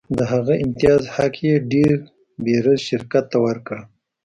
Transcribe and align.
د 0.17 0.19
هغه 0.31 0.53
د 0.59 0.59
امتیاز 0.65 1.03
حق 1.15 1.35
یې 1.47 1.55
ډي 1.69 1.85
بیرز 2.45 2.79
شرکت 2.89 3.25
ته 3.31 3.37
ورکړ. 3.45 3.77